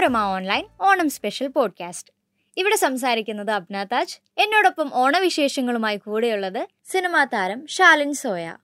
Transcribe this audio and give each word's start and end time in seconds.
Manorama 0.00 0.16
online 0.16 0.64
Onam 0.80 1.10
special 1.10 1.48
podcast. 1.48 2.12
ഇവിടെ 2.56 2.76
സംസാരിക്കുന്നത് 2.76 3.50
അബ്ന 3.50 3.84
താജ്. 3.84 4.20
എന്നോടൊപ്പം 4.38 4.90
ഓണവിശേഷങ്ങളുമായി 4.94 5.96
കൂടെയുള്ളത് 5.96 6.68
സിനിമാ 6.84 7.24
താരം 7.24 7.66
ഷാലിൻ 7.66 8.12
സോയ. 8.12 8.56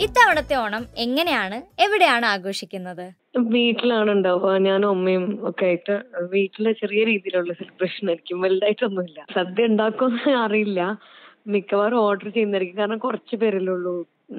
ഇത്തവണത്തെ 0.00 0.54
ഓണം 0.54 0.86
എങ്ങനെയാണ്? 0.96 1.82
എവിടെയാണ് 1.82 2.26
ആഘോഷിക്കുന്നത്? 2.26 3.12
വീട്ടിലാണ് 3.36 4.10
ഉണ്ടാവുക 4.10 4.58
ഞാനും 4.58 4.88
അമ്മയും 4.88 5.48
ഒക്കെ 5.48 5.64
ആയിട്ട് 5.64 6.02
വീട്ടിലെ 6.20 6.72
ചെറിയ 6.72 7.04
രീതിയിലുള്ള 7.04 7.52
സെലിബ്രേഷൻ 7.52 8.08
ആയിരിക്കും. 8.08 8.40
വലുതായിട്ടൊന്നുമില്ല. 8.40 9.26
സദ്യ 9.34 9.64
ഉണ്ടാക്കുമെന്ന് 9.64 10.36
അറിയില്ല. 10.36 10.98
മിക്കവാറും 11.48 11.98
ഓർഡർ 11.98 12.28
ചെയ്യുന്നതായിരിക്കും. 12.28 12.78
കാരണം 12.78 12.98
കുറച്ച് 12.98 13.36
പേരല്ലേ 13.36 13.72
ഉള്ളൂ. 13.72 13.94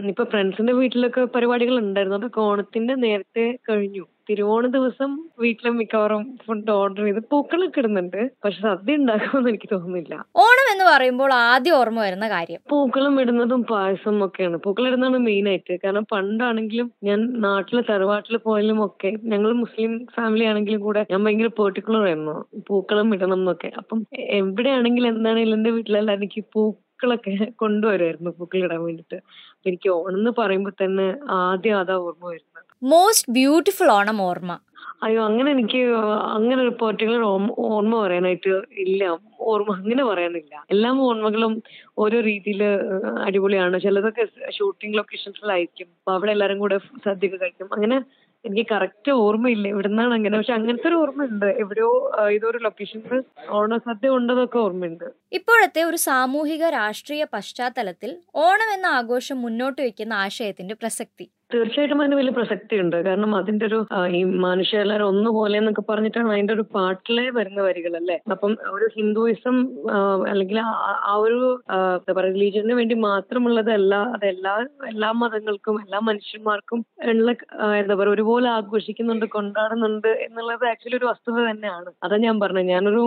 ഇപ്പൊ 0.07 0.23
ഫ്രണ്ട്സിന്റെ 0.23 0.73
വീട്ടിലൊക്കെ 0.73 1.21
പരിപാടികൾ 1.25 1.79
ഉണ്ടായിരുന്നു. 1.79 2.17
അതൊക്കെ 2.17 2.39
ഓണത്തിന്റെ 2.41 2.95
നേരത്തെ 2.95 3.59
കഴിഞ്ഞു. 3.69 4.03
തിരുവോണ 4.29 4.67
ദിവസം 4.67 5.11
വീട്ടിലും 5.39 5.77
മിക്കവാറും 5.77 6.37
ഫുഡ് 6.45 6.71
ഓർഡർ 6.71 7.03
ചെയ്ത് 7.03 7.19
പൂക്കളൊക്കെ 7.31 7.79
ഇടുന്നുണ്ട്. 7.79 8.29
പക്ഷെ 8.43 8.61
സദ്യ 8.61 8.95
ഉണ്ടാക്കുമെന്ന് 8.95 9.49
എനിക്ക് 9.49 9.69
തോന്നുന്നില്ല. 9.71 10.13
ഓണം 10.35 10.67
എന്ന് 10.73 10.85
പറയുമ്പോൾ 10.85 11.33
ആദ്യം 11.45 11.75
ഓർമ്മ 11.75 11.99
വരുന്ന 11.99 12.29
കാര്യം. 12.29 12.59
പൂക്കളം 12.69 13.21
ഇടുന്നതും 13.21 13.63
പായസം 13.63 14.25
ഒക്കെയാണ്. 14.25 14.57
പൂക്കളം 14.57 14.87
ഇടുന്നതാണ് 14.87 15.17
മെയിൻ 15.19 15.49
ആയിട്ട്. 15.49 15.79
കാരണം 15.83 16.05
പണ്ടാണെങ്കിലും 16.11 16.91
ഞാൻ 17.03 17.41
നാട്ടിലെ 17.41 17.83
തറവാട്ടിൽ 17.89 18.37
പോയാലും 18.37 18.85
ഒക്കെ 18.85 19.11
ഞങ്ങൾ 19.23 19.53
മുസ്ലിം 19.53 20.05
ഫാമിലി 20.15 20.43
ആണെങ്കിലും 20.43 20.81
കൂടെ 20.81 21.05
ഞാൻ 21.11 21.23
ഭയങ്കര 21.23 21.47
പെർട്ടിക്കുലർ 21.59 22.03
ആയിരുന്നു. 22.03 22.37
പൂക്കളം 22.67 23.13
ഇടണം 23.13 23.33
എന്നൊക്കെ. 23.33 23.71
അപ്പം 23.77 24.01
എവിടെയാണെങ്കിലും 24.39 25.09
എന്താണെങ്കിലും 25.09 25.57
എന്റെ 25.57 25.71
വീട്ടിലെല്ലാം 25.71 26.17
എനിക്ക് 26.17 26.43
പൂക്കളൊക്കെ 26.99 27.51
കൊണ്ടുവരുമായിരുന്നു 27.61 28.31
പൂക്കളിടാൻ 28.39 28.79
വേണ്ടിട്ട് 28.83 29.17
അപ്പൊ 29.51 29.67
എനിക്ക് 29.69 29.89
ഓണം 29.89 30.17
എന്ന് 30.17 30.31
പറയുമ്പോ 30.37 30.71
തന്നെ 30.81 31.05
ആദ്യം 31.41 31.77
അതാ 31.79 31.95
ഓർമ്മ 32.07 32.25
വരുന്നത്. 32.29 32.65
മോസ്റ്റ് 32.83 33.31
ബ്യൂട്ടിഫുൾ 33.31 33.89
ഓണം 33.91 34.17
ഓർമ്മ. 34.21 34.53
അയ്യോ 35.03 35.21
അങ്ങനെ 35.25 35.49
എനിക്ക് 35.51 35.81
അങ്ങനെ 36.35 36.59
ഒരു 36.61 36.73
പെർട്ടിക്കുലർ 36.81 37.21
ഓർമ്മ 37.75 37.93
പറയാനായിട്ട് 38.03 38.53
ഇല്ല. 38.85 39.03
ഓർമ്മ 39.51 39.71
അങ്ങനെ 39.75 40.03
പറയാനില്ല. 40.03 40.55
എല്ലാ 40.69 40.89
ഓർമ്മകളും 41.07 41.53
ഓരോ 41.97 42.17
രീതിയിൽ 42.19 42.61
അടിപൊളിയാണ്. 43.27 43.79
ചിലതൊക്കെ 43.79 44.25
ഷൂട്ടിംഗ് 44.57 44.97
ലൊക്കേഷൻസിലായിരിക്കും 44.97 45.87
അപ്പൊ 45.99 46.13
അവിടെ 46.17 46.33
എല്ലാരും 46.35 46.59
കൂടെ 46.59 46.77
സദ്യയൊക്കെ 47.05 47.37
കഴിക്കും. 47.37 47.69
അങ്ങനെ 47.77 47.99
എനിക്ക് 48.45 48.69
കറക്റ്റ് 48.71 49.11
ഓർമ്മയില്ല. 49.11 49.67
എവിടുന്നാണ് 49.67 50.13
അങ്ങനെ. 50.13 50.37
പക്ഷെ 50.37 50.53
അങ്ങനത്തെ 50.53 50.87
ഒരു 50.87 50.95
ഓർമ്മയുണ്ട്. 50.95 51.45
എവിടെയോ 51.45 51.89
ഇതൊരു 52.29 52.57
ലൊക്കേഷനിൽ 52.57 53.23
ഓണസദ്യ 53.49 54.09
ഉണ്ടെന്നൊക്കെ 54.09 54.57
ഓർമ്മയുണ്ട്. 54.57 55.07
ഇപ്പോഴത്തെ 55.31 55.83
ഒരു 55.83 55.97
സാമൂഹിക 55.97 56.69
രാഷ്ട്രീയ 56.69 57.25
പശ്ചാത്തലത്തിൽ 57.33 58.11
ഓണം 58.35 58.73
എന്ന 58.73 58.85
ആഘോഷം 58.99 59.41
മുന്നോട്ട് 59.41 59.81
വെക്കുന്ന 59.81 60.13
ആശയത്തിന്റെ 60.25 60.75
പ്രസക്തി. 60.75 61.27
തീർച്ചയായിട്ടും 61.51 62.01
അതിന് 62.01 62.17
വലിയ 62.17 62.33
പ്രസക്തി 62.37 62.75
ഉണ്ട് 62.81 62.95
കാരണം 63.05 63.31
അതിന്റെ 63.37 63.65
ഒരു 63.69 63.77
ഈ 64.17 64.19
മനുഷ്യ 64.43 64.81
എല്ലാവരും 64.83 65.07
ഒന്നുപോലെ 65.11 65.55
എന്നൊക്കെ 65.59 65.83
പറഞ്ഞിട്ടാണ് 65.87 66.29
അതിന്റെ 66.33 66.53
ഒരു 66.55 66.65
പാട്ടിലെ 66.75 67.23
വരുന്ന 67.37 67.59
വരികളല്ലേ? 67.67 68.17
അപ്പം 68.33 68.51
ഒരു 68.75 68.87
ഹിന്ദുയിസം 68.97 69.55
അല്ലെങ്കിൽ 70.31 70.57
ആ 71.09 71.13
ഒരു 71.23 71.39
എന്താ 71.95 72.13
പറയുക 72.17 72.33
റിലീജിയന് 72.35 72.75
വേണ്ടി 72.79 72.97
മാത്രമുള്ളതല്ല 73.07 73.95
അത് 74.15 74.25
എല്ലാ 74.33 74.53
എല്ലാ 74.91 75.09
മതങ്ങൾക്കും 75.21 75.77
എല്ലാ 75.85 76.01
മനുഷ്യന്മാർക്കും 76.09 76.81
ഉള്ള 77.13 77.31
എന്താ 77.79 77.95
പറയുക 77.99 78.15
ഒരുപോലെ 78.15 78.49
ആഘോഷിക്കുന്നുണ്ട് 78.57 79.25
കൊണ്ടാടുന്നുണ്ട് 79.37 80.11
എന്നുള്ളത് 80.27 80.67
ആക്ച്വലി 80.71 80.99
ഒരു 81.01 81.09
വസ്തുത 81.11 81.37
തന്നെയാണ്. 81.49 81.89
അതാ 82.05 82.17
ഞാൻ 82.27 82.37
പറഞ്ഞത് 82.43 82.69
ഞാനൊരു 82.73 83.01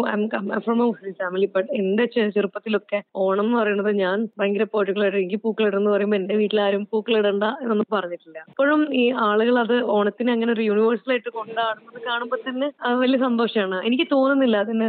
from 0.67 0.79
a 0.83 0.89
Muslim 0.91 1.17
family 1.23 1.49
but 1.55 1.71
എന്റെ 1.81 2.07
ചെറുപ്പത്തിലൊക്കെ 2.37 3.01
ഓണം 3.23 3.47
എന്ന് 3.47 3.59
പറയുന്നത് 3.61 3.93
ഞാൻ 4.05 4.19
ഭയങ്കര 4.39 4.67
പെർട്ടിക്കുലർ 4.75 5.17
എനിക്ക് 5.23 5.41
പൂക്കളിടുന്ന 5.47 5.89
പറയുമ്പോൾ 5.95 6.21
എന്റെ 6.23 6.37
വീട്ടിലാരും 6.43 6.85
പൂക്കളിടണ്ട 6.93 7.45
എന്നൊന്നും 7.63 7.91
പറഞ്ഞിട്ടില്ല. 7.97 8.32
ഇല്ല. 8.33 8.43
അപ്പോഴും 8.51 8.81
ഈ 8.95 9.05
ആളുകൾ 9.27 9.57
അത് 9.63 9.75
ഓണത്തിന് 9.95 10.31
അങ്ങനെ 10.35 10.51
ഒരു 10.53 10.63
യൂണിവേഴ്സൽ 10.69 11.11
ആയിട്ട് 11.15 11.31
കൊണ്ടാടുന്നത് 11.39 11.99
കാണുമ്പോൾ 12.07 12.39
തന്നെ 12.47 12.69
വലിയ 13.03 13.19
സന്തോഷമാണ് 13.25 13.79
എനിക്ക് 13.89 14.07
തോന്നുന്നില്ല 14.13 14.57
അതിന് 14.65 14.89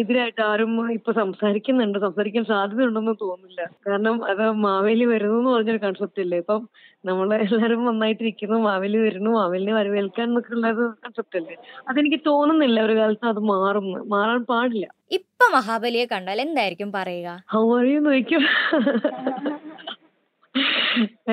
എതിരായിട്ട് 0.00 0.42
ആരും 0.50 0.72
ഇപ്പൊ 0.96 1.12
സംസാരിക്കുന്നുണ്ട്. 1.20 1.98
സംസാരിക്കാൻ 2.06 2.44
സാധ്യത 2.50 2.86
ഉണ്ടെന്ന് 2.88 3.14
തോന്നുന്നില്ല. 3.22 3.62
കാരണം 3.86 4.16
അത് 4.32 4.44
മാവേലി 4.66 5.06
വരുന്നു 5.12 5.38
എന്ന് 5.40 5.52
പറഞ്ഞൊരു 5.54 5.82
കൺസെപ്റ്റ് 5.86 6.22
ഇല്ലേ? 6.24 6.38
ഇപ്പം 6.44 6.62
നമ്മൾ 7.04 7.28
എല്ലാവരും 7.38 7.80
നന്നായിട്ടിരിക്കുന്നു. 7.86 8.56
മാവേലി 8.66 8.98
വരുന്നു. 8.98 9.30
മാവേലിനെ 9.38 9.74
വരവേൽക്കാൻ 9.78 10.26
എന്നൊക്കെ 10.28 10.52
ഉള്ളത് 10.58 10.82
കൺസെപ്റ്റ് 11.04 11.38
അല്ലേ 11.40 11.56
അതെനിക്ക് 11.88 12.20
തോന്നുന്നില്ല 12.28 12.78
ഒരു 12.82 12.96
കാലത്ത് 13.00 13.26
അത് 13.32 13.40
മാറും. 13.52 13.86
മാറാൻ 14.14 14.42
പാടില്ല. 14.44 14.86
ഇപ്പൊ 15.18 15.44
മഹാബലിയെ 15.56 16.06
കണ്ടാൽ 16.12 16.40
എന്തായിരിക്കും 16.40 16.90
പറയുക? 16.92 17.30
ഹൗ 17.54 17.64
ആർ 17.78 17.86
യു 17.86 18.00
നോക്കും 18.06 18.44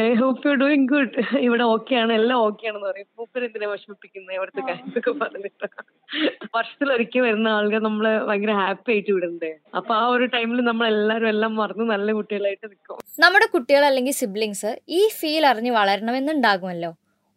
I 0.04 0.14
hope 0.22 0.42
you 0.48 0.52
doing 0.62 0.88
good. 0.92 1.22
ഇവിടെ 1.48 1.64
ഓക്കെ 1.74 1.94
ആണ് 2.02 2.12
എല്ലാം 2.20 2.38
ഓക്കെ 2.48 2.64
ആണെന്ന് 2.70 2.88
പറയും. 2.90 3.08
മൂപ്പർ 3.20 3.44
എന്തിനാ 3.48 3.68
വിഷമിപ്പിക്കുന്നത് 3.72 4.36
ഇവിടുത്തെ 4.38 4.62
കാര്യത്തൊക്കെ 4.70 5.12
പറഞ്ഞിട്ട്. 5.22 5.68
വർഷത്തിലൊരിക്കൽ 6.56 7.22
വരുന്ന 7.28 7.48
ആളുകൾ 7.58 7.82
നമ്മൾ 7.88 8.06
ഭയങ്കര 8.30 8.54
ഹാപ്പി 8.62 8.92
ആയിട്ട് 8.94 9.12
വിടണ്ടേ 9.18 9.52
അപ്പൊ 9.80 9.94
ആ 10.02 10.06
ഒരു 10.16 10.26
ടൈമിൽ 10.36 10.62
നമ്മൾ 10.70 10.86
എല്ലാവരും 10.94 11.30
എല്ലാം 11.34 11.54
മറന്ന് 11.62 11.88
നല്ല 11.94 12.12
കുട്ടികളായിട്ട് 12.20 12.66
നിൽക്കും 12.72 13.04
നമ്മുടെ 13.26 13.48
കുട്ടികൾ 13.56 13.84
അല്ലെങ്കിൽ 13.90 14.16
സിബ്ലിങ്സ് 14.22 14.72
ഈ 15.00 15.02
ഫീൽ 15.20 15.46
അറിഞ്ഞ് 15.52 15.74
വളരണമെന്നുണ്ടാകുമല്ലോ. 15.80 16.92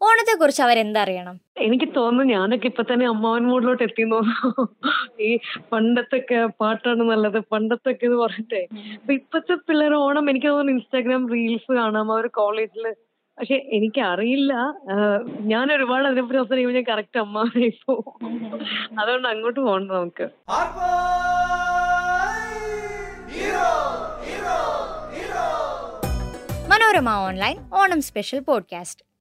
ഓണത്തെ 0.04 0.34
കുറിച്ച് 0.38 0.62
അവരെന്തറിയണം? 0.62 1.40
എനിക്ക് 1.58 1.88
തോന്നുന്നു 1.96 2.34
ഞാനൊക്കെ 2.34 2.66
ഇപ്പൊ 2.66 2.82
തന്നെ 2.82 3.06
അമ്മാവൻ 3.08 3.42
മോഡിലോട്ട് 3.42 3.82
എത്തി 3.82 4.02
തോന്നുന്നു. 4.02 4.68
ഈ 5.20 5.38
പണ്ടത്തെ 5.72 6.18
പാട്ടാണ് 6.60 7.02
നല്ലത്. 7.10 7.38
പണ്ടത്തൊക്കെ 7.52 8.04
എന്ന് 8.04 8.16
പറഞ്ഞിട്ടേ. 8.16 8.62
അപ്പൊ 8.94 9.12
ഇപ്പത്തെ 9.12 9.54
പിള്ളേർ 9.68 9.94
ഓണം 9.94 10.30
എനിക്ക് 10.30 10.46
തോന്നുന്നു 10.46 10.72
ഇൻസ്റ്റാഗ്രാം 10.72 11.28
റീൽസ് 11.32 11.72
കാണാം. 11.72 12.12
അവർ 12.12 12.26
കോളേജിൽ 12.26 12.94
പക്ഷെ 13.38 13.54
എനിക്ക് 13.54 14.00
അറിയില്ല 14.00 14.52
ഞാൻ 15.52 15.72
ഒരുപാട് 15.72 16.06
അതിനെപ്പറ്റി 16.08 16.38
സംസാരിക്കുമ്പോൾ 16.38 16.78
ഞാൻ 16.78 16.86
കറക്റ്റ് 16.88 17.20
അമ്മാവനായി 17.20 17.72
പോകും. 17.86 18.18
അതുകൊണ്ട് 19.00 19.28
അങ്ങോട്ട് 19.28 19.60
പോകണ്ട 19.60 19.90
നമുക്ക്. 19.90 20.28
Manorama 26.72 27.10
online 27.28 27.56
Onam 27.74 28.02
special 28.02 28.40
podcast. 28.40 29.11